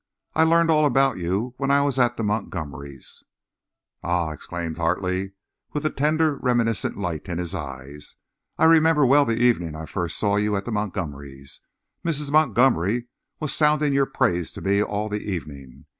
[0.33, 3.23] I learned all about you when I was at the Montgomerys'."
[4.01, 5.33] "Ah!" exclaimed Hartley,
[5.73, 7.99] with a tender, reminiscent light in his eye;
[8.57, 11.59] "I remember well the evening I first saw you at the Montgomerys'.
[12.03, 12.31] Mrs.
[12.31, 13.09] Montgomery
[13.39, 15.85] was sounding your praises to me all the evening.